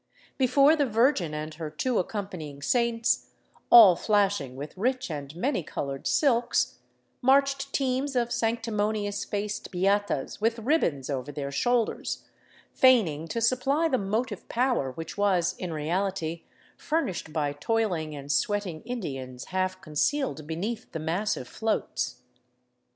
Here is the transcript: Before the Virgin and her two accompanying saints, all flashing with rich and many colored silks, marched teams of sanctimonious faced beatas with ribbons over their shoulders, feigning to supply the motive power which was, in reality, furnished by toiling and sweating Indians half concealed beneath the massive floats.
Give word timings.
Before 0.39 0.75
the 0.75 0.87
Virgin 0.87 1.35
and 1.35 1.53
her 1.53 1.69
two 1.69 1.99
accompanying 1.99 2.63
saints, 2.63 3.27
all 3.69 3.95
flashing 3.95 4.55
with 4.55 4.75
rich 4.75 5.11
and 5.11 5.35
many 5.35 5.61
colored 5.61 6.07
silks, 6.07 6.79
marched 7.21 7.71
teams 7.71 8.15
of 8.15 8.31
sanctimonious 8.31 9.23
faced 9.25 9.69
beatas 9.71 10.41
with 10.41 10.57
ribbons 10.57 11.07
over 11.11 11.31
their 11.31 11.51
shoulders, 11.51 12.25
feigning 12.73 13.27
to 13.27 13.39
supply 13.39 13.87
the 13.87 13.99
motive 13.99 14.49
power 14.49 14.91
which 14.91 15.19
was, 15.19 15.53
in 15.59 15.71
reality, 15.71 16.45
furnished 16.77 17.31
by 17.31 17.53
toiling 17.53 18.15
and 18.15 18.31
sweating 18.31 18.81
Indians 18.81 19.45
half 19.53 19.81
concealed 19.81 20.47
beneath 20.47 20.91
the 20.93 20.99
massive 20.99 21.47
floats. 21.47 22.23